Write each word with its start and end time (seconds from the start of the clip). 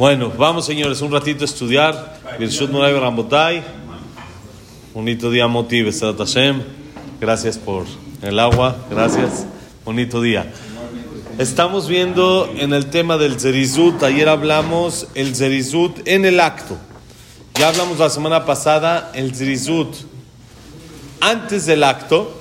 Bueno, 0.00 0.32
vamos 0.34 0.64
señores, 0.64 1.02
un 1.02 1.12
ratito 1.12 1.42
a 1.42 1.44
estudiar. 1.44 2.20
Bonito 4.94 5.30
día, 5.30 5.46
Motiv, 5.46 5.92
Hashem. 6.16 6.62
Gracias 7.20 7.58
por 7.58 7.84
el 8.22 8.38
agua, 8.38 8.78
gracias. 8.90 9.44
Bonito 9.84 10.22
día. 10.22 10.50
Estamos 11.36 11.86
viendo 11.86 12.50
en 12.56 12.72
el 12.72 12.86
tema 12.88 13.18
del 13.18 13.38
Zerizut. 13.38 14.02
Ayer 14.02 14.30
hablamos 14.30 15.06
el 15.14 15.36
Zerizut 15.36 15.98
en 16.06 16.24
el 16.24 16.40
acto. 16.40 16.78
Ya 17.56 17.68
hablamos 17.68 17.98
la 17.98 18.08
semana 18.08 18.46
pasada 18.46 19.12
el 19.14 19.34
Zerizut 19.34 19.94
antes 21.20 21.66
del 21.66 21.84
acto. 21.84 22.40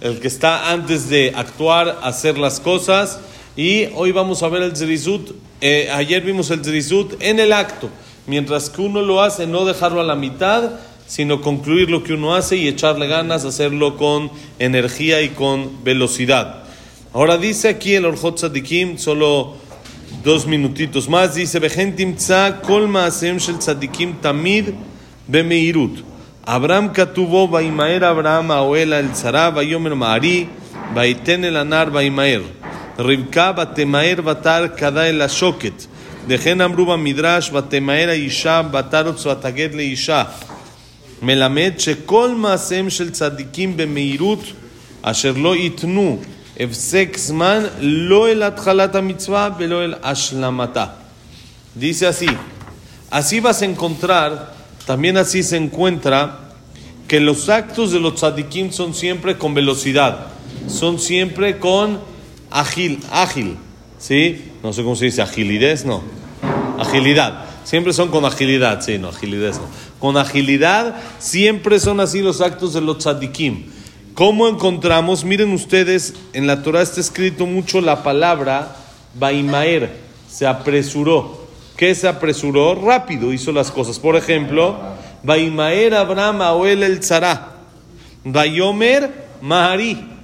El 0.00 0.20
que 0.20 0.28
está 0.28 0.70
antes 0.70 1.08
de 1.08 1.32
actuar, 1.34 1.98
hacer 2.04 2.38
las 2.38 2.60
cosas. 2.60 3.18
Y 3.56 3.86
hoy 3.96 4.12
vamos 4.12 4.44
a 4.44 4.48
ver 4.48 4.62
el 4.62 4.76
Zerizut. 4.76 5.44
Eh, 5.60 5.88
ayer 5.92 6.22
vimos 6.22 6.50
el 6.50 6.64
Zerizut 6.64 7.14
en 7.20 7.40
el 7.40 7.52
acto. 7.52 7.88
Mientras 8.26 8.70
que 8.70 8.82
uno 8.82 9.02
lo 9.02 9.22
hace, 9.22 9.46
no 9.46 9.64
dejarlo 9.64 10.00
a 10.00 10.04
la 10.04 10.16
mitad, 10.16 10.72
sino 11.06 11.40
concluir 11.40 11.90
lo 11.90 12.02
que 12.02 12.12
uno 12.12 12.34
hace 12.34 12.56
y 12.56 12.68
echarle 12.68 13.06
ganas, 13.06 13.44
hacerlo 13.44 13.96
con 13.96 14.30
energía 14.58 15.22
y 15.22 15.30
con 15.30 15.84
velocidad. 15.84 16.64
Ahora 17.12 17.38
dice 17.38 17.68
aquí 17.68 17.94
el 17.94 18.04
Orjot 18.04 18.36
Tzadikim, 18.36 18.98
solo 18.98 19.54
dos 20.24 20.46
minutitos 20.46 21.08
más, 21.08 21.34
dice, 21.34 21.60
kol 22.66 22.88
maasem 22.88 23.38
shel 23.38 23.58
tzadikim 23.58 24.20
tamid 24.20 24.70
bemeirut. 25.28 26.04
Abraham 26.44 26.92
katubo 26.92 27.48
vaimaer 27.48 28.04
Abraham 28.04 28.50
aoela 28.50 29.00
el 29.00 29.10
tzara 29.10 29.50
vayomer 29.50 29.94
maari 29.94 30.48
vaiten 30.94 31.44
el 31.44 31.56
anar 31.56 31.90
vaimaer. 31.90 32.42
Rivka 32.97 33.53
batemaer 33.53 34.21
batar 34.21 34.75
kada 34.75 35.07
el 35.07 35.21
ashoket. 35.21 35.87
Dejen 36.27 36.61
amru 36.61 36.85
midrash 36.97 37.51
batemaer 37.51 38.09
isha 38.15 38.63
batarot 38.63 39.17
zataget 39.17 39.73
le 39.73 39.83
isha. 39.83 40.25
מלמד 41.21 41.71
שכל 41.77 42.35
מעשיהם 42.35 42.89
של 42.89 43.11
צדיקים 43.11 43.77
במהירות 43.77 44.43
אשר 45.01 45.33
לא 45.37 45.55
ייתנו 45.55 46.19
הפסק 46.59 47.17
זמן 47.17 47.63
לא 47.79 48.29
אל 48.29 48.43
התחלת 48.43 48.95
המצווה 48.95 49.49
ולא 49.59 49.83
אל 49.83 49.93
השלמתה. 50.03 50.85
Dice 51.79 52.05
así, 52.07 52.27
así 53.09 53.39
vas 53.39 53.61
a 53.61 53.65
encontrar, 53.65 54.53
también 54.85 55.15
así 55.15 55.41
se 55.41 55.55
encuentra, 55.55 56.51
que 57.07 57.21
los 57.21 57.47
actos 57.47 57.93
de 57.93 57.99
los 58.01 58.15
tzadikim 58.15 58.71
son 58.71 58.93
siempre 58.93 59.37
con 59.37 59.53
velocidad, 59.53 60.27
son 60.67 60.99
siempre 60.99 61.59
con 61.59 61.99
ágil, 62.56 63.00
ágil, 63.10 63.56
¿sí? 63.98 64.52
No 64.62 64.72
sé 64.72 64.82
cómo 64.82 64.96
se 64.96 65.06
dice, 65.06 65.20
agilidad, 65.20 65.78
no, 65.84 66.02
agilidad. 66.78 67.44
Siempre 67.64 67.92
son 67.92 68.08
con 68.08 68.24
agilidad, 68.24 68.80
sí, 68.80 68.96
no, 68.96 69.08
agilidad 69.08 69.52
no. 69.54 69.66
Con 69.98 70.16
agilidad 70.16 70.96
siempre 71.18 71.78
son 71.80 72.00
así 72.00 72.20
los 72.20 72.40
actos 72.40 72.72
de 72.72 72.80
los 72.80 72.98
tzadikim. 72.98 73.66
¿Cómo 74.14 74.48
encontramos? 74.48 75.24
Miren 75.24 75.52
ustedes, 75.52 76.14
en 76.32 76.46
la 76.46 76.62
Torah 76.62 76.80
está 76.80 77.00
escrito 77.00 77.44
mucho 77.44 77.82
la 77.82 78.02
palabra 78.02 78.76
Baimaer, 79.18 79.94
se 80.30 80.46
apresuró. 80.46 81.46
¿Qué 81.76 81.94
se 81.94 82.08
apresuró? 82.08 82.74
Rápido 82.74 83.34
hizo 83.34 83.52
las 83.52 83.70
cosas. 83.70 83.98
Por 83.98 84.16
ejemplo, 84.16 84.78
Baimaer 85.22 85.94
Abraham 85.94 86.40
Aoel 86.40 86.82
el 86.82 87.00
Tzara, 87.00 87.56
Bayomer 88.24 89.26
Mahari. 89.42 90.15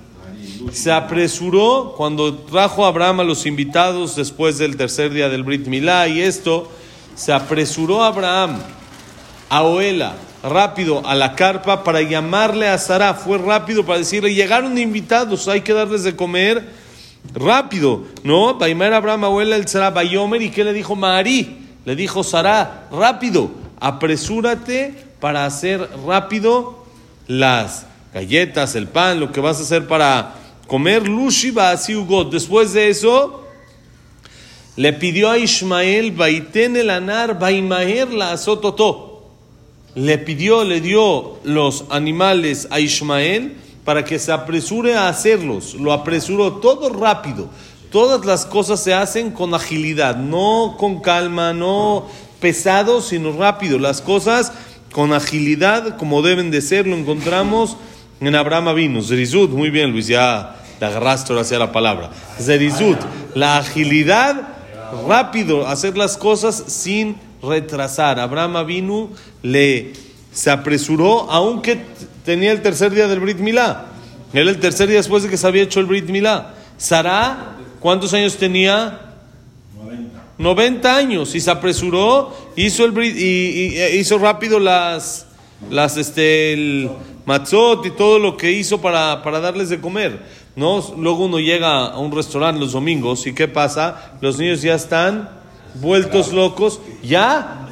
Se 0.70 0.92
apresuró 0.92 1.94
cuando 1.96 2.34
trajo 2.34 2.84
a 2.84 2.88
Abraham 2.88 3.20
a 3.20 3.24
los 3.24 3.46
invitados 3.46 4.16
después 4.16 4.58
del 4.58 4.76
tercer 4.76 5.12
día 5.12 5.28
del 5.28 5.42
Brit 5.42 5.66
Milá 5.66 6.08
y 6.08 6.20
esto 6.20 6.70
se 7.14 7.32
apresuró 7.32 8.02
Abraham 8.02 8.58
a 9.48 9.62
Oela 9.62 10.14
rápido 10.42 11.06
a 11.06 11.14
la 11.14 11.34
carpa 11.34 11.84
para 11.84 12.02
llamarle 12.02 12.68
a 12.68 12.78
Sara. 12.78 13.14
Fue 13.14 13.38
rápido 13.38 13.84
para 13.84 13.98
decirle, 13.98 14.34
llegaron 14.34 14.78
invitados, 14.78 15.48
hay 15.48 15.60
que 15.60 15.72
darles 15.72 16.04
de 16.04 16.16
comer 16.16 16.68
rápido. 17.34 18.04
No, 18.22 18.54
Baimar 18.54 18.92
Abraham 18.92 19.24
Abuela 19.24 19.56
el 19.56 19.68
Sara 19.68 19.90
Bayomer 19.90 20.42
y 20.42 20.50
qué 20.50 20.64
le 20.64 20.72
dijo 20.72 20.96
Marí? 20.96 21.58
Le 21.84 21.96
dijo 21.96 22.22
Sara, 22.22 22.88
rápido, 22.92 23.50
apresúrate 23.80 24.94
para 25.20 25.44
hacer 25.44 25.88
rápido 26.06 26.84
las 27.26 27.86
galletas, 28.12 28.74
el 28.74 28.88
pan, 28.88 29.20
lo 29.20 29.32
que 29.32 29.40
vas 29.40 29.58
a 29.58 29.62
hacer 29.62 29.86
para 29.86 30.34
comer. 30.72 31.06
Lushiba 31.06 31.74
Ugot. 31.74 32.32
Después 32.32 32.72
de 32.72 32.88
eso, 32.88 33.42
le 34.74 34.94
pidió 34.94 35.28
a 35.28 35.36
Ismael, 35.36 36.12
Baiten 36.12 36.76
el 36.76 36.88
anar, 36.88 37.38
Baimaher 37.38 38.10
la 38.10 38.32
azototó. 38.32 39.28
Le 39.94 40.16
pidió, 40.16 40.64
le 40.64 40.80
dio 40.80 41.36
los 41.44 41.84
animales 41.90 42.68
a 42.70 42.80
Ismael 42.80 43.58
para 43.84 44.02
que 44.02 44.18
se 44.18 44.32
apresure 44.32 44.94
a 44.94 45.08
hacerlos. 45.08 45.74
Lo 45.74 45.92
apresuró 45.92 46.54
todo 46.54 46.88
rápido. 46.88 47.50
Todas 47.90 48.24
las 48.24 48.46
cosas 48.46 48.82
se 48.82 48.94
hacen 48.94 49.30
con 49.30 49.52
agilidad, 49.52 50.16
no 50.16 50.76
con 50.78 51.02
calma, 51.02 51.52
no 51.52 52.06
pesado, 52.40 53.02
sino 53.02 53.32
rápido. 53.32 53.78
Las 53.78 54.00
cosas 54.00 54.54
con 54.90 55.12
agilidad, 55.12 55.98
como 55.98 56.22
deben 56.22 56.50
de 56.50 56.62
ser, 56.62 56.86
lo 56.86 56.96
encontramos 56.96 57.76
en 58.22 58.34
Abraham 58.34 58.68
Avinu. 58.68 59.02
Zerizut, 59.02 59.50
muy 59.50 59.68
bien, 59.68 59.90
Luis, 59.90 60.06
ya 60.06 60.60
te 60.82 60.86
agarraste 60.86 61.32
ahora 61.32 61.42
hacia 61.42 61.60
la 61.60 61.70
palabra. 61.70 62.10
Zerizut, 62.40 62.98
la 63.36 63.58
agilidad 63.58 64.48
rápido, 65.06 65.68
hacer 65.68 65.96
las 65.96 66.16
cosas 66.16 66.60
sin 66.66 67.14
retrasar. 67.40 68.18
Abraham 68.18 68.66
vino, 68.66 69.10
le 69.44 69.92
se 70.32 70.50
apresuró, 70.50 71.30
aunque 71.30 71.84
tenía 72.24 72.50
el 72.50 72.62
tercer 72.62 72.90
día 72.90 73.06
del 73.06 73.20
Brit 73.20 73.38
Milá. 73.38 73.84
Era 74.32 74.50
el 74.50 74.58
tercer 74.58 74.88
día 74.88 74.96
después 74.96 75.22
de 75.22 75.28
que 75.28 75.36
se 75.36 75.46
había 75.46 75.62
hecho 75.62 75.78
el 75.78 75.86
Brit 75.86 76.08
Milá. 76.08 76.52
Sara, 76.78 77.58
¿cuántos 77.78 78.12
años 78.12 78.36
tenía? 78.36 79.02
90. 79.80 80.20
90 80.36 80.96
años 80.96 81.34
y 81.36 81.40
se 81.40 81.52
apresuró, 81.52 82.36
hizo 82.56 82.84
el 82.84 82.90
Brit, 82.90 83.16
y, 83.16 83.80
hizo 84.00 84.18
rápido 84.18 84.58
las, 84.58 85.26
las 85.70 85.96
este, 85.96 86.54
el 86.54 86.90
matzot 87.24 87.86
y 87.86 87.90
todo 87.90 88.18
lo 88.18 88.36
que 88.36 88.52
hizo 88.52 88.80
para, 88.80 89.22
para 89.22 89.40
darles 89.40 89.68
de 89.68 89.80
comer. 89.80 90.20
¿no? 90.56 90.82
Luego 90.96 91.24
uno 91.24 91.38
llega 91.38 91.86
a 91.86 91.98
un 91.98 92.12
restaurante 92.12 92.60
los 92.60 92.72
domingos 92.72 93.26
y 93.26 93.34
¿qué 93.34 93.48
pasa? 93.48 94.14
Los 94.20 94.38
niños 94.38 94.62
ya 94.62 94.74
están 94.74 95.28
vueltos 95.74 96.32
locos, 96.32 96.80
ya, 97.02 97.68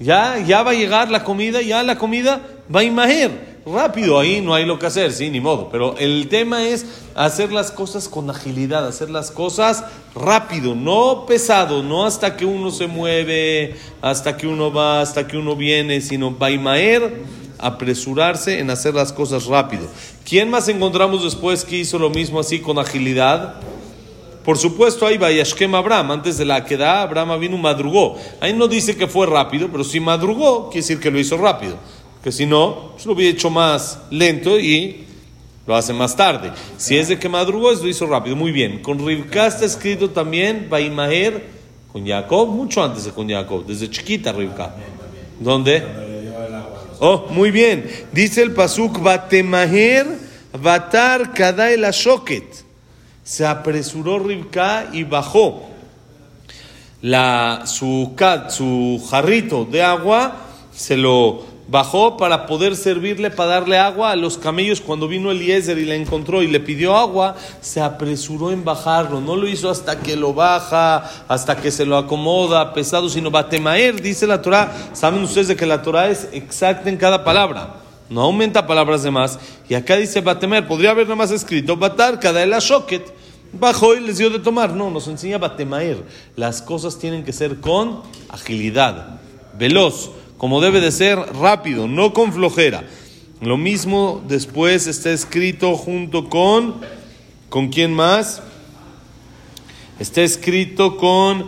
ya, 0.00 0.38
ya 0.38 0.62
va 0.62 0.72
a 0.72 0.74
llegar 0.74 1.10
la 1.10 1.24
comida, 1.24 1.62
ya 1.62 1.82
la 1.82 1.96
comida 1.96 2.40
va 2.74 2.80
a 2.80 2.84
imager. 2.84 3.48
Rápido, 3.66 4.18
ahí 4.18 4.40
no 4.40 4.54
hay 4.54 4.64
lo 4.64 4.78
que 4.78 4.86
hacer, 4.86 5.12
sí, 5.12 5.28
ni 5.28 5.40
modo. 5.40 5.68
Pero 5.70 5.94
el 5.98 6.28
tema 6.28 6.64
es 6.64 6.86
hacer 7.14 7.52
las 7.52 7.70
cosas 7.70 8.08
con 8.08 8.30
agilidad, 8.30 8.86
hacer 8.86 9.10
las 9.10 9.30
cosas 9.30 9.84
rápido, 10.14 10.74
no 10.74 11.26
pesado, 11.26 11.82
no 11.82 12.06
hasta 12.06 12.34
que 12.34 12.46
uno 12.46 12.70
se 12.70 12.86
mueve, 12.86 13.76
hasta 14.00 14.38
que 14.38 14.46
uno 14.46 14.72
va, 14.72 15.02
hasta 15.02 15.28
que 15.28 15.36
uno 15.36 15.54
viene, 15.54 16.00
sino 16.00 16.36
va 16.36 16.46
a 16.46 16.50
imager 16.50 17.12
apresurarse 17.58 18.60
en 18.60 18.70
hacer 18.70 18.94
las 18.94 19.12
cosas 19.12 19.46
rápido. 19.46 19.86
¿Quién 20.24 20.50
más 20.50 20.68
encontramos 20.68 21.24
después 21.24 21.64
que 21.64 21.78
hizo 21.78 21.98
lo 21.98 22.10
mismo 22.10 22.40
así 22.40 22.60
con 22.60 22.78
agilidad? 22.78 23.56
Por 24.44 24.56
supuesto, 24.56 25.06
ahí 25.06 25.18
va 25.18 25.30
Yashkem 25.30 25.74
Abraham. 25.74 26.12
Antes 26.12 26.38
de 26.38 26.44
la 26.44 26.64
queda, 26.64 27.02
Abraham 27.02 27.38
vino 27.38 27.58
madrugó. 27.58 28.16
Ahí 28.40 28.54
no 28.54 28.66
dice 28.66 28.96
que 28.96 29.06
fue 29.06 29.26
rápido, 29.26 29.68
pero 29.70 29.84
si 29.84 30.00
madrugó, 30.00 30.70
quiere 30.70 30.80
decir 30.80 31.00
que 31.00 31.10
lo 31.10 31.18
hizo 31.18 31.36
rápido. 31.36 31.76
Que 32.22 32.32
si 32.32 32.46
no, 32.46 32.92
pues 32.92 33.04
lo 33.04 33.12
hubiera 33.12 33.32
hecho 33.32 33.50
más 33.50 33.98
lento 34.10 34.58
y 34.58 35.04
lo 35.66 35.76
hace 35.76 35.92
más 35.92 36.16
tarde. 36.16 36.50
Si 36.78 36.96
es 36.96 37.08
de 37.08 37.18
que 37.18 37.28
madrugó, 37.28 37.70
lo 37.72 37.88
hizo 37.88 38.06
rápido. 38.06 38.36
Muy 38.36 38.50
bien. 38.50 38.80
Con 38.80 39.06
Rivka 39.06 39.48
está 39.48 39.66
escrito 39.66 40.10
también 40.10 40.68
Baimaher 40.70 41.44
con 41.92 42.06
Jacob, 42.06 42.48
mucho 42.48 42.82
antes 42.82 43.04
de 43.04 43.10
con 43.10 43.28
Jacob, 43.28 43.66
desde 43.66 43.90
chiquita 43.90 44.32
Rivka. 44.32 44.74
¿Dónde? 45.40 46.17
Oh, 47.00 47.26
muy 47.30 47.50
bien. 47.50 47.88
Dice 48.12 48.42
el 48.42 48.52
pasuk, 48.52 49.00
Batemaher, 49.00 50.06
Batar 50.60 51.32
el 51.70 51.84
Ashoket. 51.84 52.64
Se 53.22 53.46
apresuró 53.46 54.18
Ribka 54.18 54.88
y 54.92 55.04
bajó 55.04 55.68
la, 57.02 57.62
su 57.66 59.06
jarrito 59.10 59.64
de 59.64 59.82
agua, 59.82 60.36
se 60.74 60.96
lo 60.96 61.44
bajó 61.68 62.16
para 62.16 62.46
poder 62.46 62.74
servirle, 62.74 63.30
para 63.30 63.50
darle 63.50 63.78
agua 63.78 64.10
a 64.10 64.16
los 64.16 64.38
camellos. 64.38 64.80
Cuando 64.80 65.06
vino 65.06 65.30
Eliezer 65.30 65.78
y 65.78 65.84
le 65.84 65.94
encontró 65.94 66.42
y 66.42 66.48
le 66.48 66.60
pidió 66.60 66.96
agua, 66.96 67.36
se 67.60 67.80
apresuró 67.80 68.50
en 68.50 68.64
bajarlo. 68.64 69.20
No 69.20 69.36
lo 69.36 69.46
hizo 69.46 69.70
hasta 69.70 70.00
que 70.00 70.16
lo 70.16 70.34
baja, 70.34 71.08
hasta 71.28 71.56
que 71.56 71.70
se 71.70 71.86
lo 71.86 71.96
acomoda, 71.96 72.72
pesado, 72.72 73.08
sino 73.08 73.30
batemaer, 73.30 74.00
dice 74.00 74.26
la 74.26 74.42
Torah. 74.42 74.72
Saben 74.92 75.22
ustedes 75.22 75.48
de 75.48 75.56
que 75.56 75.66
la 75.66 75.82
Torah 75.82 76.08
es 76.08 76.28
exacta 76.32 76.88
en 76.88 76.96
cada 76.96 77.22
palabra. 77.22 77.74
No 78.08 78.22
aumenta 78.22 78.66
palabras 78.66 79.02
de 79.02 79.10
más. 79.10 79.38
Y 79.68 79.74
acá 79.74 79.96
dice 79.96 80.22
batemer. 80.22 80.66
Podría 80.66 80.90
haber 80.90 81.04
nada 81.04 81.16
más 81.16 81.30
escrito 81.30 81.76
batar, 81.76 82.18
cada 82.18 82.42
el 82.42 82.54
ashoket. 82.54 83.14
Bajó 83.52 83.94
y 83.94 84.00
les 84.00 84.18
dio 84.18 84.30
de 84.30 84.38
tomar. 84.38 84.72
No, 84.72 84.90
nos 84.90 85.08
enseña 85.08 85.38
Batemaer. 85.38 86.04
Las 86.36 86.62
cosas 86.62 86.98
tienen 86.98 87.24
que 87.24 87.32
ser 87.32 87.60
con 87.60 88.02
agilidad, 88.28 89.20
veloz, 89.58 90.10
como 90.38 90.60
debe 90.60 90.80
de 90.80 90.92
ser 90.92 91.18
rápido, 91.18 91.88
no 91.88 92.14
con 92.14 92.32
flojera. 92.32 92.84
Lo 93.40 93.56
mismo 93.56 94.22
después 94.26 94.86
está 94.86 95.10
escrito 95.10 95.76
junto 95.76 96.28
con, 96.28 96.76
¿con 97.48 97.68
quién 97.68 97.92
más? 97.92 98.42
Está 99.98 100.22
escrito 100.22 100.96
con, 100.96 101.46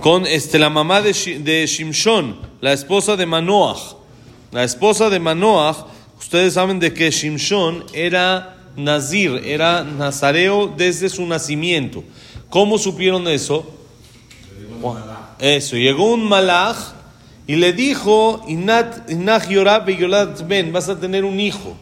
con 0.00 0.26
este, 0.26 0.58
la 0.58 0.70
mamá 0.70 1.02
de, 1.02 1.12
de 1.40 1.66
Shimshon, 1.66 2.36
la 2.60 2.72
esposa 2.72 3.16
de 3.16 3.26
Manoach. 3.26 3.96
La 4.52 4.64
esposa 4.64 5.10
de 5.10 5.20
Manoach, 5.20 5.76
ustedes 6.18 6.54
saben 6.54 6.80
de 6.80 6.94
que 6.94 7.10
Shimshon 7.10 7.84
era 7.92 8.56
Nazir, 8.76 9.42
era 9.44 9.84
nazareo 9.84 10.72
desde 10.74 11.08
su 11.08 11.26
nacimiento. 11.26 12.04
¿Cómo 12.48 12.78
supieron 12.78 13.26
eso? 13.28 13.66
Eso, 15.38 15.76
llegó 15.76 16.12
un 16.12 16.28
malach 16.28 16.76
y 17.46 17.56
le 17.56 17.72
dijo, 17.72 18.42
Ben, 20.46 20.72
vas 20.72 20.88
a 20.88 20.98
tener 20.98 21.24
un 21.24 21.38
hijo, 21.38 21.76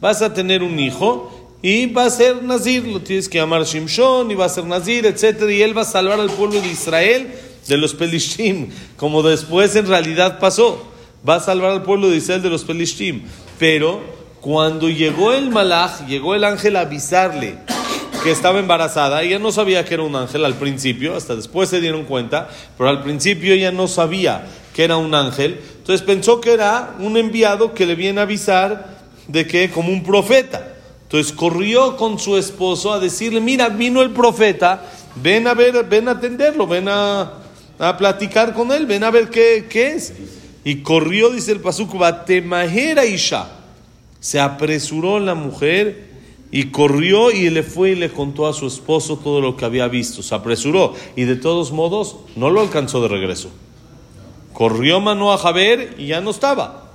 vas 0.00 0.22
a 0.22 0.32
tener 0.32 0.62
un 0.62 0.78
hijo 0.78 1.44
y 1.62 1.86
va 1.86 2.04
a 2.04 2.10
ser 2.10 2.42
Nazir, 2.42 2.86
lo 2.86 3.00
tienes 3.00 3.28
que 3.28 3.38
llamar 3.38 3.64
Shimshon 3.64 4.30
y 4.30 4.34
va 4.34 4.46
a 4.46 4.48
ser 4.48 4.64
Nazir, 4.64 5.06
etc. 5.06 5.44
Y 5.50 5.62
él 5.62 5.76
va 5.76 5.82
a 5.82 5.86
salvar 5.86 6.20
al 6.20 6.30
pueblo 6.30 6.60
de 6.60 6.68
Israel 6.68 7.34
de 7.66 7.76
los 7.78 7.94
Pelishtim, 7.94 8.68
como 8.96 9.22
después 9.22 9.74
en 9.76 9.86
realidad 9.86 10.38
pasó. 10.38 10.90
Va 11.26 11.36
a 11.36 11.40
salvar 11.40 11.70
al 11.70 11.82
pueblo 11.82 12.10
de 12.10 12.18
Israel 12.18 12.42
de 12.42 12.50
los 12.50 12.64
Pelishtim. 12.64 13.22
Pero 13.58 14.02
cuando 14.42 14.90
llegó 14.90 15.32
el 15.32 15.48
malach, 15.48 16.06
llegó 16.06 16.34
el 16.34 16.44
ángel 16.44 16.76
a 16.76 16.80
avisarle 16.80 17.56
que 18.24 18.30
estaba 18.30 18.58
embarazada, 18.58 19.22
ella 19.22 19.38
no 19.38 19.52
sabía 19.52 19.84
que 19.84 19.92
era 19.92 20.02
un 20.02 20.16
ángel 20.16 20.46
al 20.46 20.54
principio, 20.54 21.14
hasta 21.14 21.36
después 21.36 21.68
se 21.68 21.82
dieron 21.82 22.06
cuenta, 22.06 22.48
pero 22.78 22.88
al 22.88 23.02
principio 23.02 23.52
ella 23.52 23.70
no 23.70 23.86
sabía 23.86 24.46
que 24.72 24.82
era 24.82 24.96
un 24.96 25.14
ángel, 25.14 25.60
entonces 25.76 26.00
pensó 26.00 26.40
que 26.40 26.54
era 26.54 26.94
un 27.00 27.18
enviado 27.18 27.74
que 27.74 27.84
le 27.84 27.94
viene 27.94 28.20
a 28.20 28.22
avisar 28.22 28.96
de 29.28 29.46
que 29.46 29.70
como 29.70 29.90
un 29.90 30.02
profeta. 30.02 30.74
Entonces 31.02 31.34
corrió 31.34 31.98
con 31.98 32.18
su 32.18 32.38
esposo 32.38 32.94
a 32.94 32.98
decirle, 32.98 33.42
mira, 33.42 33.68
vino 33.68 34.00
el 34.00 34.10
profeta, 34.10 34.82
ven 35.16 35.46
a 35.46 35.52
ver, 35.52 35.84
ven 35.84 36.08
a 36.08 36.12
atenderlo, 36.12 36.66
ven 36.66 36.88
a, 36.88 37.30
a 37.78 37.96
platicar 37.98 38.54
con 38.54 38.72
él, 38.72 38.86
ven 38.86 39.04
a 39.04 39.10
ver 39.10 39.28
qué, 39.28 39.66
qué 39.68 39.92
es. 39.92 40.14
Y 40.64 40.76
corrió, 40.76 41.28
dice 41.28 41.52
el 41.52 41.60
pasuk, 41.60 41.98
Batemahera 41.98 43.04
Isha 43.04 43.48
se 44.18 44.40
apresuró 44.40 45.20
la 45.20 45.34
mujer 45.34 46.13
y 46.54 46.66
corrió 46.66 47.32
y 47.32 47.50
le 47.50 47.64
fue 47.64 47.90
y 47.90 47.94
le 47.96 48.12
contó 48.12 48.46
a 48.46 48.52
su 48.52 48.68
esposo 48.68 49.16
todo 49.16 49.40
lo 49.40 49.56
que 49.56 49.64
había 49.64 49.88
visto. 49.88 50.22
Se 50.22 50.36
apresuró 50.36 50.94
y 51.16 51.24
de 51.24 51.34
todos 51.34 51.72
modos 51.72 52.14
no 52.36 52.48
lo 52.48 52.60
alcanzó 52.60 53.02
de 53.02 53.08
regreso. 53.08 53.48
Corrió 54.52 55.00
Manoah 55.00 55.40
a 55.42 55.50
ver 55.50 55.96
y 55.98 56.06
ya 56.06 56.20
no 56.20 56.30
estaba. 56.30 56.92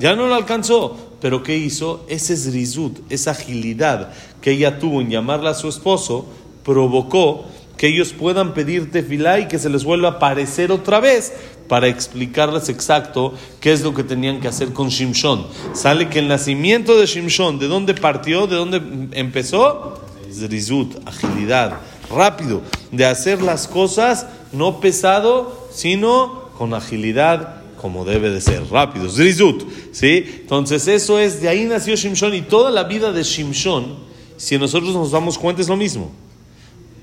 Ya 0.00 0.16
no 0.16 0.26
lo 0.26 0.34
alcanzó. 0.34 0.96
Pero 1.20 1.44
¿qué 1.44 1.56
hizo? 1.56 2.04
Ese 2.08 2.36
zrizut, 2.36 2.98
esa 3.08 3.30
agilidad 3.30 4.12
que 4.40 4.50
ella 4.50 4.80
tuvo 4.80 5.00
en 5.00 5.08
llamarla 5.08 5.50
a 5.50 5.54
su 5.54 5.68
esposo, 5.68 6.26
provocó 6.64 7.44
que 7.76 7.88
ellos 7.88 8.12
puedan 8.12 8.54
pedir 8.54 8.90
tefilá 8.90 9.38
y 9.38 9.48
que 9.48 9.58
se 9.58 9.68
les 9.68 9.84
vuelva 9.84 10.08
a 10.08 10.12
aparecer 10.12 10.72
otra 10.72 11.00
vez 11.00 11.32
para 11.68 11.88
explicarles 11.88 12.68
exacto 12.68 13.34
qué 13.60 13.72
es 13.72 13.82
lo 13.82 13.92
que 13.92 14.04
tenían 14.04 14.40
que 14.40 14.48
hacer 14.48 14.72
con 14.72 14.88
Shimshon. 14.88 15.46
Sale 15.74 16.08
que 16.08 16.20
el 16.20 16.28
nacimiento 16.28 16.98
de 16.98 17.06
Shimshon, 17.06 17.58
¿de 17.58 17.68
dónde 17.68 17.94
partió? 17.94 18.46
¿De 18.46 18.56
dónde 18.56 18.80
empezó? 19.12 20.00
Zrizut, 20.32 20.96
agilidad, 21.06 21.78
rápido, 22.10 22.62
de 22.92 23.06
hacer 23.06 23.42
las 23.42 23.68
cosas 23.68 24.26
no 24.52 24.80
pesado, 24.80 25.68
sino 25.72 26.50
con 26.56 26.74
agilidad 26.74 27.62
como 27.80 28.04
debe 28.04 28.30
de 28.30 28.40
ser, 28.40 28.64
rápido, 28.70 29.08
Zrizut, 29.08 29.64
¿sí? 29.92 30.24
Entonces 30.40 30.88
eso 30.88 31.18
es, 31.18 31.40
de 31.40 31.48
ahí 31.48 31.64
nació 31.64 31.94
Shimshon 31.94 32.34
y 32.34 32.42
toda 32.42 32.70
la 32.70 32.84
vida 32.84 33.12
de 33.12 33.22
Shimshon, 33.22 33.96
si 34.36 34.58
nosotros 34.58 34.94
nos 34.94 35.10
damos 35.10 35.38
cuenta 35.38 35.62
es 35.62 35.68
lo 35.68 35.76
mismo. 35.76 36.10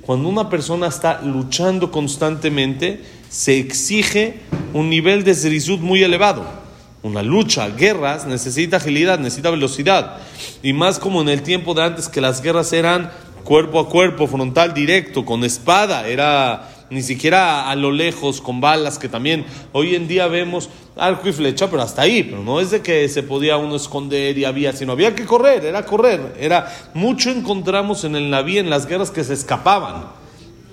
Cuando 0.05 0.27
una 0.27 0.49
persona 0.49 0.87
está 0.87 1.21
luchando 1.21 1.89
constantemente, 1.89 3.01
se 3.29 3.57
exige 3.57 4.41
un 4.73 4.89
nivel 4.89 5.23
de 5.23 5.33
zerizut 5.33 5.79
muy 5.79 6.03
elevado. 6.03 6.45
Una 7.03 7.23
lucha, 7.23 7.69
guerras, 7.69 8.25
necesita 8.25 8.77
agilidad, 8.77 9.17
necesita 9.17 9.49
velocidad. 9.49 10.17
Y 10.61 10.73
más 10.73 10.99
como 10.99 11.21
en 11.21 11.29
el 11.29 11.41
tiempo 11.41 11.73
de 11.73 11.83
antes 11.83 12.09
que 12.09 12.19
las 12.19 12.41
guerras 12.41 12.73
eran 12.73 13.11
cuerpo 13.45 13.79
a 13.79 13.89
cuerpo, 13.89 14.27
frontal, 14.27 14.73
directo, 14.73 15.23
con 15.25 15.43
espada, 15.43 16.07
era 16.07 16.69
ni 16.93 17.01
siquiera 17.01 17.69
a 17.69 17.75
lo 17.75 17.91
lejos, 17.91 18.39
con 18.39 18.61
balas, 18.61 18.99
que 18.99 19.09
también 19.09 19.45
hoy 19.71 19.95
en 19.95 20.07
día 20.07 20.27
vemos 20.27 20.69
arco 20.95 21.27
y 21.27 21.33
flecha, 21.33 21.69
pero 21.69 21.81
hasta 21.81 22.03
ahí, 22.03 22.23
pero 22.23 22.43
no 22.43 22.59
es 22.59 22.71
de 22.71 22.81
que 22.81 23.09
se 23.09 23.23
podía 23.23 23.57
uno 23.57 23.75
esconder 23.75 24.37
y 24.37 24.45
había, 24.45 24.73
sino 24.73 24.91
había 24.91 25.15
que 25.15 25.25
correr, 25.25 25.65
era 25.65 25.85
correr, 25.85 26.35
era 26.39 26.71
mucho 26.93 27.31
encontramos 27.31 28.03
en 28.03 28.15
el 28.15 28.29
navío, 28.29 28.59
en 28.59 28.69
las 28.69 28.85
guerras 28.85 29.11
que 29.11 29.23
se 29.23 29.33
escapaban. 29.33 30.23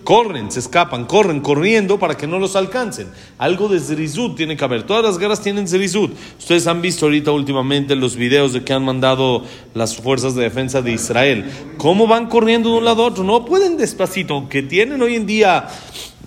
Corren, 0.04 0.50
se 0.50 0.60
escapan, 0.60 1.04
corren, 1.04 1.40
corriendo 1.40 1.98
para 1.98 2.16
que 2.16 2.26
no 2.26 2.38
los 2.38 2.56
alcancen. 2.56 3.08
Algo 3.36 3.68
de 3.68 3.78
Zerizut 3.78 4.34
tiene 4.34 4.56
que 4.56 4.64
haber. 4.64 4.84
Todas 4.84 5.04
las 5.04 5.18
guerras 5.18 5.42
tienen 5.42 5.68
Zerizut. 5.68 6.12
Ustedes 6.38 6.66
han 6.66 6.80
visto 6.80 7.04
ahorita 7.04 7.30
últimamente 7.32 7.94
los 7.94 8.16
videos 8.16 8.54
de 8.54 8.64
que 8.64 8.72
han 8.72 8.84
mandado 8.84 9.44
las 9.74 9.96
fuerzas 9.96 10.34
de 10.34 10.42
defensa 10.42 10.80
de 10.80 10.92
Israel. 10.92 11.50
¿Cómo 11.76 12.06
van 12.06 12.28
corriendo 12.28 12.70
de 12.70 12.78
un 12.78 12.84
lado 12.86 13.04
a 13.04 13.08
otro? 13.08 13.24
No 13.24 13.44
pueden 13.44 13.76
despacito, 13.76 14.48
que 14.48 14.62
tienen 14.62 15.02
hoy 15.02 15.16
en 15.16 15.26
día 15.26 15.68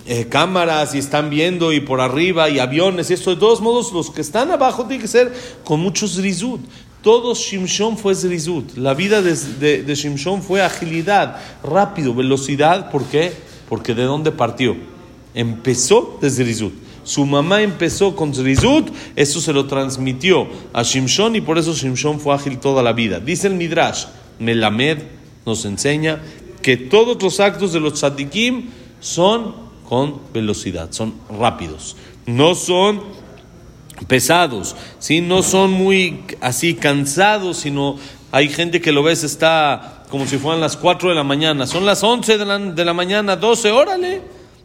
eh, 0.06 0.28
cámaras 0.28 0.96
y 0.96 0.98
están 0.98 1.30
viendo 1.30 1.72
y 1.72 1.80
por 1.80 2.02
arriba 2.02 2.50
y 2.50 2.60
aviones 2.60 3.10
y 3.10 3.14
esto. 3.14 3.30
De 3.30 3.38
todos 3.38 3.62
modos, 3.62 3.94
los 3.94 4.10
que 4.10 4.22
están 4.22 4.52
abajo 4.52 4.84
tienen 4.86 5.02
que 5.02 5.08
ser 5.08 5.34
con 5.64 5.80
mucho 5.80 6.08
zrizut. 6.08 6.62
Todo 7.02 7.34
Shimshon 7.36 7.98
fue 7.98 8.16
zrizut. 8.16 8.78
La 8.78 8.94
vida 8.94 9.22
de, 9.22 9.84
de, 9.84 9.96
Shimshon 9.96 10.42
fue 10.42 10.62
agilidad, 10.62 11.38
rápido, 11.64 12.14
velocidad. 12.14 12.92
¿Por 12.92 13.06
qué? 13.06 13.34
Porque 13.70 13.94
de 13.94 14.04
dónde 14.04 14.32
partió? 14.32 14.76
Empezó 15.34 16.18
de 16.22 16.30
zrizut. 16.30 16.74
Su 17.04 17.26
mamá 17.26 17.62
empezó 17.62 18.16
con 18.16 18.34
zrizut, 18.34 18.90
eso 19.18 19.42
se 19.42 19.52
lo 19.52 19.68
transmitió 19.68 20.48
a 20.72 20.84
Shimshon 20.84 21.36
y 21.36 21.42
por 21.42 21.58
eso 21.58 21.74
Shimshon 21.74 22.20
fue 22.20 22.34
ágil 22.34 22.60
toda 22.60 22.82
la 22.82 22.94
vida. 22.94 23.20
Dice 23.20 23.48
el 23.48 23.56
Midrash, 23.56 24.06
Melamed 24.40 25.00
nos 25.46 25.66
enseña 25.66 26.22
que 26.62 26.78
todos 26.78 27.22
los 27.22 27.42
actos 27.42 27.74
de 27.74 27.82
los 27.82 27.96
tzadikim 27.96 28.70
son 29.02 29.63
con 29.94 30.20
velocidad, 30.34 30.88
son 30.90 31.14
rápidos, 31.30 31.96
no 32.26 32.56
son 32.56 33.04
pesados, 34.08 34.76
¿sí? 34.98 35.22
no 35.22 35.44
son 35.44 35.70
muy 35.70 36.24
así 36.42 36.74
cansados, 36.74 37.58
sino 37.58 37.98
hay 38.32 38.50
gente 38.50 38.82
que 38.82 38.92
lo 38.92 39.04
ves 39.04 39.24
está 39.24 40.04
como 40.10 40.26
si 40.26 40.40
fueran 40.40 40.62
las 40.62 40.78
4 40.78 41.10
de 41.10 41.16
la 41.16 41.24
mañana, 41.24 41.68
son 41.68 41.86
las 41.86 42.04
11 42.04 42.40
de 42.40 42.44
la, 42.44 42.58
de 42.58 42.86
la 42.86 42.94
mañana, 42.96 43.36
12, 43.36 43.72
órale. 43.72 44.22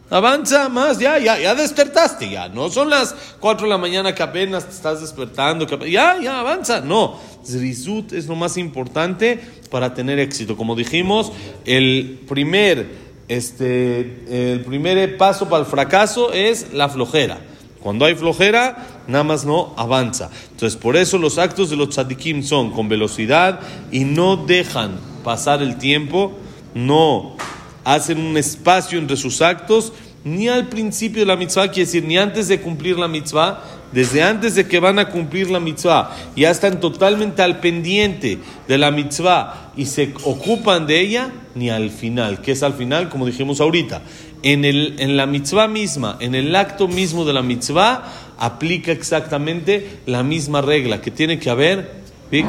Avanza 0.09 0.67
más, 0.69 0.97
ya, 0.97 1.19
ya, 1.19 1.37
ya 1.37 1.53
despertaste, 1.53 2.31
ya. 2.31 2.49
No 2.49 2.71
son 2.71 2.89
las 2.89 3.13
4 3.39 3.67
de 3.67 3.69
la 3.69 3.77
mañana 3.77 4.15
que 4.15 4.23
apenas 4.23 4.65
te 4.65 4.71
estás 4.71 5.01
despertando, 5.01 5.67
ya, 5.85 6.19
ya, 6.19 6.39
avanza. 6.39 6.81
No, 6.81 7.19
Zrizut 7.45 8.13
es 8.13 8.25
lo 8.25 8.35
más 8.35 8.57
importante 8.57 9.39
para 9.69 9.93
tener 9.93 10.17
éxito. 10.17 10.57
Como 10.57 10.75
dijimos, 10.75 11.31
el 11.65 12.21
primer 12.27 13.08
este, 13.29 14.53
el 14.53 14.61
primer 14.61 15.15
paso 15.17 15.47
para 15.47 15.61
el 15.61 15.65
fracaso 15.65 16.33
es 16.33 16.73
la 16.73 16.89
flojera. 16.89 17.39
Cuando 17.79 18.03
hay 18.03 18.15
flojera, 18.15 18.87
nada 19.07 19.23
más 19.23 19.45
no 19.45 19.73
avanza. 19.77 20.29
Entonces, 20.51 20.77
por 20.77 20.97
eso 20.97 21.17
los 21.17 21.37
actos 21.37 21.69
de 21.69 21.77
los 21.77 21.89
tzadikim 21.89 22.43
son 22.43 22.71
con 22.71 22.89
velocidad 22.89 23.61
y 23.91 24.03
no 24.03 24.35
dejan 24.35 24.99
pasar 25.23 25.61
el 25.61 25.77
tiempo, 25.77 26.33
no 26.73 27.37
hacen 27.85 28.19
un 28.19 28.35
espacio 28.35 28.99
entre 28.99 29.15
sus 29.15 29.41
actos, 29.41 29.93
ni 30.23 30.49
al 30.49 30.67
principio 30.67 31.21
de 31.21 31.25
la 31.27 31.37
mitzvah, 31.37 31.69
quiere 31.69 31.85
decir, 31.85 32.03
ni 32.03 32.17
antes 32.17 32.49
de 32.49 32.59
cumplir 32.59 32.97
la 32.97 33.07
mitzvah, 33.07 33.63
desde 33.91 34.21
antes 34.21 34.55
de 34.55 34.67
que 34.67 34.79
van 34.79 34.99
a 34.99 35.09
cumplir 35.09 35.49
la 35.49 35.59
mitzvah, 35.59 36.15
ya 36.35 36.51
están 36.51 36.79
totalmente 36.79 37.41
al 37.41 37.59
pendiente 37.59 38.39
de 38.67 38.77
la 38.77 38.91
mitzvah 38.91 39.71
y 39.75 39.85
se 39.85 40.13
ocupan 40.23 40.85
de 40.85 40.99
ella, 40.99 41.31
ni 41.55 41.69
al 41.69 41.89
final. 41.89 42.41
¿Qué 42.41 42.51
es 42.51 42.63
al 42.63 42.73
final? 42.73 43.09
Como 43.09 43.25
dijimos 43.25 43.61
ahorita. 43.61 44.01
En, 44.41 44.63
el, 44.63 44.95
en 44.99 45.17
la 45.17 45.25
mitzvah 45.25 45.67
misma, 45.67 46.17
en 46.19 46.35
el 46.35 46.55
acto 46.55 46.87
mismo 46.87 47.25
de 47.25 47.33
la 47.33 47.41
mitzvah, 47.41 48.03
aplica 48.37 48.91
exactamente 48.91 49.99
la 50.05 50.23
misma 50.23 50.61
regla 50.61 51.01
que 51.01 51.11
tiene 51.11 51.39
que 51.39 51.49
haber. 51.49 51.91
Vic, 52.31 52.45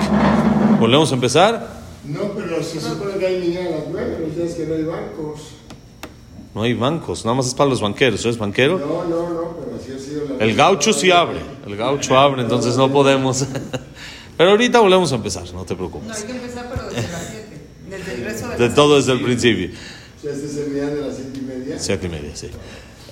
¿volvemos 0.79 1.11
a 1.11 1.15
empezar? 1.15 1.81
No, 2.05 2.33
pero 2.37 2.63
se 2.63 2.81
supone 2.81 3.19
que 3.19 3.27
hay 3.27 3.41
niñas 3.41 3.67
a 3.67 3.71
las 3.71 3.85
nueve, 3.91 4.19
no 4.21 4.57
que 4.57 4.67
no 4.67 4.75
hay 4.75 4.85
bancos. 4.85 5.60
No 6.55 6.63
hay 6.63 6.75
bancos, 6.75 7.25
nada 7.25 7.37
más 7.37 7.47
es 7.47 7.55
para 7.55 7.71
los 7.71 7.81
banqueros. 7.81 8.25
¿Es 8.25 8.37
banquero? 8.37 8.79
No, 8.79 9.05
no, 9.05 9.31
no, 9.31 9.57
pero 9.57 9.77
así 9.77 9.93
ha 9.93 9.99
sido 9.99 10.37
la 10.37 10.45
El 10.45 10.57
gaucho 10.57 10.93
sí 10.93 11.11
abre, 11.11 11.41
el 11.67 11.77
gaucho 11.77 12.19
abre, 12.19 12.43
entonces 12.43 12.77
no 12.77 12.91
podemos. 12.91 13.47
Pero 14.37 14.53
ahorita 14.53 14.81
volvemos 14.81 15.13
a 15.13 15.17
empezar, 15.17 15.45
no 15.53 15.67
te 15.67 15.75
preocupes. 15.75 16.09
No, 16.09 16.15
hay 16.15 16.23
que 16.23 16.33
empezar, 16.33 16.67
pero 16.71 16.89
desde 16.89 17.13
las 17.13 17.29
7. 17.31 17.61
Desde 17.91 18.15
el 18.15 18.25
resto 18.25 18.49
de 18.49 18.57
de 18.57 18.75
todo 18.75 18.97
desde 18.97 19.13
el 19.13 19.21
principio. 19.21 19.69
O 19.69 20.23
sea, 20.23 20.33
este 20.33 20.47
es 20.47 20.57
el 20.57 20.73
día 20.73 20.87
de 20.87 21.01
las 21.03 21.17
siete 21.17 21.39
y 21.39 21.43
media. 21.43 21.79
Siete 21.79 22.07
y 22.07 22.09
media, 22.09 22.31
sí. 22.35 22.49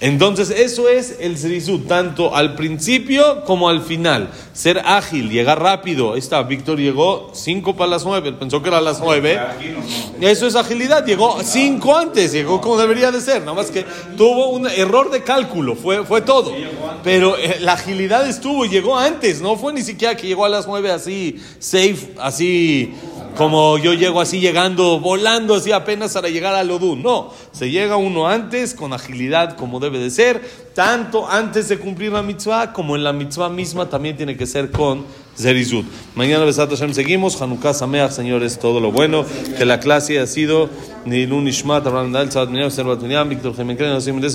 Entonces, 0.01 0.51
eso 0.51 0.89
es 0.89 1.17
el 1.21 1.37
Zerizut, 1.37 1.89
tanto 1.89 2.35
al 2.35 2.55
principio 2.55 3.45
como 3.45 3.69
al 3.69 3.83
final. 3.83 4.31
Ser 4.53 4.81
ágil, 4.85 5.31
llegar 5.31 5.61
rápido. 5.61 6.13
Ahí 6.13 6.21
está, 6.21 6.43
Víctor 6.43 6.79
llegó 6.79 7.31
cinco 7.35 7.75
para 7.75 7.91
las 7.91 8.05
nueve, 8.05 8.29
él 8.29 8.37
pensó 8.37 8.63
que 8.63 8.69
era 8.69 8.81
las 8.81 9.01
nueve. 9.01 9.41
Eso 10.21 10.47
es 10.47 10.55
agilidad, 10.55 11.05
llegó 11.05 11.39
cinco 11.43 11.97
antes, 11.97 12.33
llegó 12.33 12.61
como 12.61 12.77
debería 12.77 13.11
de 13.11 13.21
ser. 13.21 13.41
Nada 13.41 13.55
más 13.55 13.71
que 13.71 13.85
tuvo 14.17 14.51
un 14.51 14.69
error 14.69 15.11
de 15.11 15.23
cálculo, 15.23 15.75
fue, 15.75 16.05
fue 16.05 16.23
todo. 16.23 16.53
Pero 17.03 17.37
eh, 17.37 17.59
la 17.61 17.73
agilidad 17.73 18.29
estuvo 18.29 18.65
llegó 18.67 18.97
antes, 18.97 19.41
no 19.41 19.57
fue 19.57 19.73
ni 19.73 19.83
siquiera 19.83 20.17
que 20.17 20.27
llegó 20.27 20.45
a 20.45 20.49
las 20.49 20.67
nueve 20.67 20.91
así, 20.91 21.41
safe, 21.59 22.15
así 22.19 22.95
como 23.39 23.79
yo 23.79 23.95
llego 23.95 24.21
así 24.21 24.41
llegando, 24.41 24.99
volando 24.99 25.55
así 25.55 25.71
apenas 25.71 26.13
para 26.13 26.29
llegar 26.29 26.57
al 26.57 26.69
Odú. 26.73 26.97
No, 26.97 27.33
se 27.53 27.71
llega 27.71 27.95
uno 27.97 28.27
antes, 28.27 28.75
con 28.75 28.93
agilidad 28.93 29.55
como 29.55 29.79
debe 29.79 30.01
de 30.01 30.11
ser, 30.11 30.43
tanto 30.75 31.31
antes 31.31 31.69
de 31.69 31.79
cumplir 31.79 32.11
la 32.11 32.23
mitzvah 32.23 32.73
como 32.73 32.97
en 32.97 33.05
la 33.05 33.13
mitzvah 33.13 33.49
misma 33.49 33.89
también 33.89 34.17
tiene 34.17 34.37
que 34.37 34.45
ser 34.45 34.73
con 34.73 35.05
Zerizut. 35.37 35.87
Mañana 36.17 36.45
Besat 36.45 36.69
Hashem 36.69 36.93
seguimos, 36.93 37.41
Hanukkah 37.41 37.75
Sameach, 37.75 38.11
señores, 38.11 38.59
todo 38.59 38.81
lo 38.81 38.91
bueno, 38.91 39.25
que 39.57 39.65
la 39.65 39.79
clase 39.79 40.19
ha 40.19 40.27
sido 40.27 40.69
Nilun 41.05 41.47
Ishmat, 41.47 41.87
Abraham 41.87 42.11
Dal, 42.11 42.29
Tzad 42.31 42.49
Miniam, 42.49 42.73
Servat 42.73 43.01
Miniam, 43.01 43.29
Víctor 43.29 43.55
Jiménez, 43.55 43.79
Nosim 43.79 44.15
Mendes, 44.15 44.35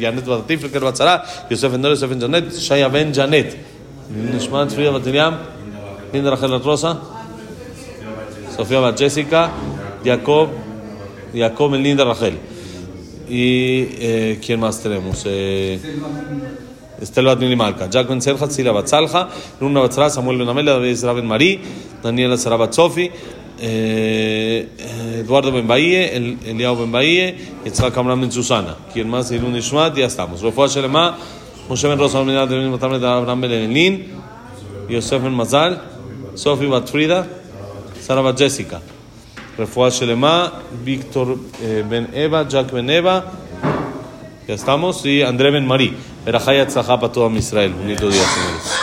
Janet 0.00 0.24
Batatif, 0.24 0.62
Leker 0.62 0.80
Batzara, 0.80 1.22
Yosef 1.50 1.74
Endor, 1.74 1.90
Yosef 1.90 2.18
Janet, 2.18 2.50
Shaya 2.50 2.88
Ben 2.88 3.12
Janet, 3.12 3.58
Nilun 4.10 4.40
Ishmat, 4.40 4.72
Frida 4.72 4.90
Linda 6.14 6.30
Rachel 6.30 6.62
Rosa, 6.62 7.13
Sofía 8.56 8.78
Bat 8.78 8.98
Jessica, 8.98 9.50
Jacob, 10.04 10.48
Jacob 11.34 11.70
Melinda 11.70 12.04
Rachel. 12.04 12.38
Y 13.28 13.88
eh, 13.98 14.40
¿quién 14.44 14.60
más 14.60 14.80
tenemos? 14.80 15.22
Eh, 15.26 15.80
Estel 17.00 17.24
Bat 17.24 17.38
Mili 17.40 17.56
Malka, 17.56 17.90
Jack 17.90 18.08
Ben 18.08 18.20
Selja, 18.22 18.46
Tzila 18.46 18.70
Bat 18.72 18.88
Luna 19.60 19.80
Bat 19.80 20.10
Samuel 20.10 20.38
Ben 20.38 20.64
David 20.64 20.90
Ezra 20.90 21.12
Ben 21.12 21.26
Marí, 21.26 21.60
Daniela 22.02 22.36
Sara 22.36 22.56
Bat 22.56 22.72
Sofi, 22.72 23.10
eh, 23.60 24.68
Eduardo 25.18 25.50
Ben 25.50 25.66
Bahie, 25.66 26.14
El, 26.14 26.38
Eliao 26.46 26.76
Ben 26.76 26.92
Bahie, 26.92 27.36
Yitzhak 27.64 27.94
Ben 27.94 28.30
Susana. 28.30 28.76
¿Quién 28.92 29.08
más? 29.08 29.32
Ilun 29.32 29.56
Ishmat, 29.56 29.96
ya 29.96 30.06
estamos. 30.06 30.42
Refuah 30.42 30.68
Shelema, 30.68 31.16
Moshe 31.68 31.88
Ben 31.88 31.98
Rosa, 31.98 32.22
Ben 32.22 32.36
Abraham 32.36 33.40
Ben 33.40 34.06
Yosef 34.88 35.22
Ben 35.22 35.34
Mazal, 35.34 35.80
Sofi 36.34 36.66
Bat 36.66 36.88
Frida, 36.88 37.26
Sara 38.04 38.20
Bat 38.20 38.36
Jessica. 38.36 38.82
Refuah 39.56 39.88
Shelema, 39.88 40.60
Víctor 40.84 41.38
eh, 41.62 41.82
Ben 41.88 42.10
Eva, 42.12 42.46
Jack 42.46 42.70
Ben 42.70 42.90
Eva, 42.90 43.32
ya 44.46 44.54
estamos, 44.54 45.06
y 45.06 45.22
André 45.22 45.50
Ben 45.50 45.66
Marí. 45.66 45.96
Verajaya 46.26 46.66
Tzahá 46.66 47.00
para 47.00 47.10
todo 47.10 47.30
Israel. 47.30 47.72
Bonito 47.72 48.10
día, 48.10 48.22
señores. 48.22 48.73